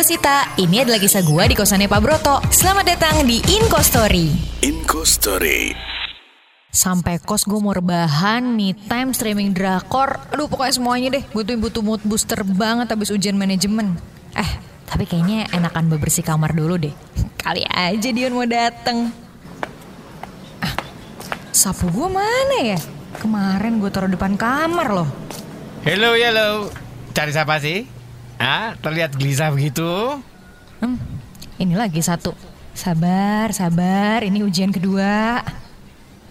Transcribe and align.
gue 0.00 0.16
Sita. 0.16 0.48
Ini 0.56 0.88
adalah 0.88 0.96
kisah 0.96 1.20
gue 1.20 1.44
di 1.44 1.52
kosannya 1.52 1.84
Pak 1.84 2.00
Broto. 2.00 2.40
Selamat 2.48 2.88
datang 2.88 3.20
di 3.28 3.36
Inko 3.36 3.84
Story. 3.84 4.32
Inco 4.64 5.04
Story. 5.04 5.76
Sampai 6.72 7.20
kos 7.20 7.44
gue 7.44 7.60
mau 7.60 7.76
rebahan, 7.76 8.40
me 8.40 8.72
time, 8.88 9.12
streaming 9.12 9.52
drakor. 9.52 10.16
Aduh 10.32 10.48
pokoknya 10.48 10.72
semuanya 10.72 11.08
deh. 11.20 11.24
Gue 11.36 11.44
tuh 11.44 11.60
butuh 11.60 11.84
mood 11.84 12.00
booster 12.00 12.40
banget 12.48 12.88
habis 12.88 13.12
ujian 13.12 13.36
manajemen. 13.36 14.00
Eh, 14.32 14.50
tapi 14.88 15.04
kayaknya 15.04 15.52
enakan 15.52 15.92
bebersih 15.92 16.24
kamar 16.24 16.56
dulu 16.56 16.80
deh. 16.80 16.96
Kali 17.44 17.60
aja 17.68 18.08
Dion 18.08 18.32
mau 18.32 18.48
dateng. 18.48 19.12
Ah, 20.64 20.80
sapu 21.52 21.92
gue 21.92 22.08
mana 22.08 22.56
ya? 22.64 22.80
Kemarin 23.20 23.76
gue 23.76 23.92
taruh 23.92 24.08
depan 24.08 24.40
kamar 24.40 24.96
loh. 24.96 25.08
Hello, 25.84 26.16
hello. 26.16 26.72
Cari 27.12 27.36
siapa 27.36 27.60
sih? 27.60 27.99
Ah, 28.40 28.72
terlihat 28.80 29.12
gelisah 29.20 29.52
begitu. 29.52 30.16
Hmm, 30.80 30.96
ini 31.60 31.76
lagi 31.76 32.00
satu. 32.00 32.32
Sabar, 32.72 33.52
sabar. 33.52 34.24
Ini 34.24 34.40
ujian 34.40 34.72
kedua. 34.72 35.44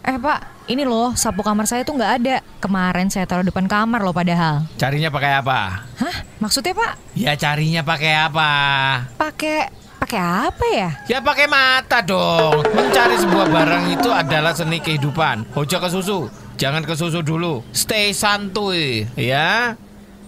Eh 0.02 0.18
pak, 0.18 0.66
ini 0.66 0.90
loh 0.90 1.14
sapu 1.14 1.46
kamar 1.46 1.70
saya 1.70 1.86
tuh 1.86 1.94
nggak 1.94 2.14
ada. 2.18 2.36
Kemarin 2.58 3.14
saya 3.14 3.30
taruh 3.30 3.46
depan 3.46 3.70
kamar 3.70 4.02
loh 4.02 4.10
padahal. 4.10 4.66
Carinya 4.82 5.14
pakai 5.14 5.38
apa? 5.38 5.86
Hah? 6.02 6.16
Maksudnya 6.42 6.74
pak? 6.74 6.98
Ya 7.14 7.38
carinya 7.38 7.86
pakai 7.86 8.14
apa? 8.18 8.50
Pakai 9.14 9.70
pakai 10.02 10.18
apa 10.50 10.66
ya? 10.74 10.90
Ya 11.06 11.22
pakai 11.22 11.46
mata 11.46 12.02
dong. 12.02 12.66
Mencari 12.74 13.22
sebuah 13.22 13.54
barang 13.54 13.86
itu 13.94 14.10
adalah 14.10 14.58
seni 14.58 14.82
kehidupan. 14.82 15.46
Hoja 15.54 15.78
ke 15.78 15.94
susu. 15.94 16.26
Jangan 16.58 16.82
ke 16.82 16.98
susu 16.98 17.22
dulu. 17.22 17.62
Stay 17.70 18.10
santuy, 18.18 19.06
ya. 19.14 19.78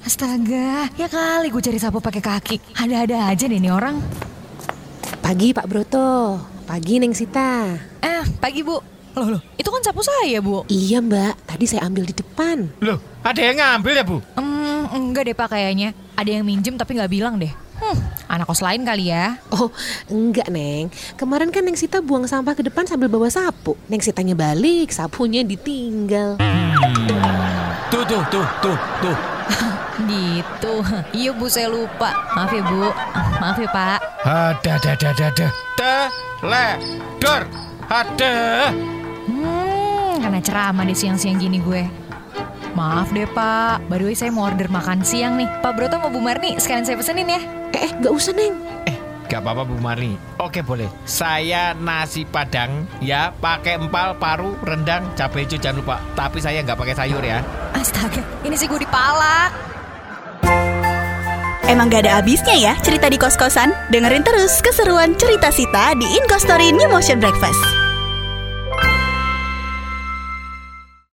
Astaga, 0.02 0.90
ya 0.98 1.06
kali 1.06 1.54
gue 1.54 1.62
cari 1.62 1.78
sapu 1.78 2.02
pakai 2.02 2.26
kaki. 2.26 2.58
Ada-ada 2.74 3.30
aja 3.30 3.46
nih 3.46 3.62
nih 3.62 3.70
orang. 3.70 4.02
Pagi 5.22 5.54
Pak 5.54 5.70
Broto, 5.70 6.42
pagi 6.66 6.98
Neng 6.98 7.14
Sita. 7.14 7.78
Eh, 8.02 8.26
pagi 8.42 8.66
bu. 8.66 8.82
Loh, 9.12 9.38
loh, 9.38 9.42
itu 9.62 9.70
kan 9.70 9.82
sapu 9.86 10.02
saya 10.02 10.42
bu. 10.42 10.66
Iya 10.74 11.06
Mbak, 11.06 11.46
tadi 11.46 11.70
saya 11.70 11.86
ambil 11.86 12.10
di 12.10 12.18
depan. 12.18 12.66
Loh, 12.82 12.98
ada 13.22 13.38
yang 13.46 13.62
ngambil 13.62 13.94
ya, 13.94 14.04
Bu? 14.08 14.18
Hmm, 14.40 14.90
enggak 14.90 15.30
deh 15.30 15.36
pak 15.38 15.54
kayaknya. 15.54 15.94
Ada 16.18 16.42
yang 16.42 16.50
minjem 16.50 16.82
tapi 16.82 16.98
nggak 16.98 17.12
bilang 17.12 17.38
deh. 17.38 17.54
Hmm, 17.78 17.98
anak 18.26 18.50
kos 18.50 18.66
lain 18.66 18.82
kali 18.82 19.14
ya. 19.14 19.38
Oh, 19.54 19.70
enggak 20.10 20.50
Neng. 20.50 20.90
Kemarin 21.14 21.54
kan 21.54 21.62
Neng 21.62 21.78
Sita 21.78 22.02
buang 22.02 22.26
sampah 22.26 22.58
ke 22.58 22.66
depan 22.66 22.90
sambil 22.90 23.06
bawa 23.06 23.30
sapu. 23.30 23.78
Neng 23.86 24.02
Sitanya 24.02 24.34
balik, 24.34 24.90
sapunya 24.90 25.46
ditinggal. 25.46 26.42
Tuh, 27.94 28.04
tuh, 28.08 28.24
tuh, 28.34 28.48
tuh, 28.66 28.78
tuh. 29.06 29.41
Gitu. 30.12 30.74
Iya 31.14 31.32
bu, 31.36 31.46
saya 31.52 31.68
lupa. 31.70 32.16
Maaf 32.34 32.52
ya 32.52 32.64
bu. 32.66 32.90
Maaf 33.40 33.58
ya 33.60 33.70
pak. 33.70 34.00
Ada, 34.26 34.72
ada, 34.78 34.90
ada, 34.96 35.08
ada, 35.12 35.26
ada. 35.30 35.48
Teledor. 35.78 37.44
Ada. 37.92 38.36
Hmm, 39.28 40.16
karena 40.24 40.40
ceramah 40.40 40.88
di 40.88 40.96
siang-siang 40.96 41.36
gini 41.36 41.60
gue. 41.60 41.84
Maaf 42.72 43.12
deh 43.12 43.28
pak, 43.28 43.84
by 43.92 44.00
the 44.00 44.08
way 44.08 44.16
saya 44.16 44.32
mau 44.32 44.48
order 44.48 44.72
makan 44.72 45.04
siang 45.04 45.36
nih. 45.36 45.50
Pak 45.60 45.76
Broto 45.76 46.00
mau 46.00 46.08
Bu 46.08 46.24
Marni, 46.24 46.56
sekalian 46.56 46.88
saya 46.88 46.96
pesenin 46.96 47.28
ya. 47.28 47.42
Eh, 47.76 47.84
eh, 47.84 47.92
enggak 47.92 48.14
usah 48.16 48.32
Neng. 48.32 48.56
Eh, 48.88 48.96
gak 49.32 49.48
apa-apa 49.48 49.64
Bu 49.64 49.80
Marni. 49.80 50.20
Oke 50.44 50.60
boleh. 50.60 50.92
Saya 51.08 51.72
nasi 51.72 52.28
padang 52.28 52.84
ya, 53.00 53.32
pakai 53.32 53.80
empal, 53.80 54.20
paru, 54.20 54.60
rendang, 54.68 55.08
cabai 55.16 55.48
hijau 55.48 55.56
jangan 55.56 55.80
lupa. 55.80 55.96
Tapi 56.20 56.44
saya 56.44 56.60
nggak 56.60 56.76
pakai 56.76 56.96
sayur 57.00 57.24
ya. 57.24 57.40
Astaga, 57.72 58.20
ini 58.44 58.60
sih 58.60 58.68
gue 58.68 58.84
dipalak. 58.84 59.56
Emang 61.72 61.88
gak 61.88 62.04
ada 62.04 62.20
habisnya 62.20 62.60
ya 62.60 62.76
cerita 62.84 63.08
di 63.08 63.16
kos-kosan? 63.16 63.72
Dengerin 63.96 64.28
terus 64.28 64.60
keseruan 64.60 65.16
cerita 65.16 65.48
Sita 65.56 65.96
di 65.96 66.04
Inko 66.20 66.36
Story 66.36 66.76
New 66.76 66.92
Motion 66.92 67.24
Breakfast. 67.24 67.81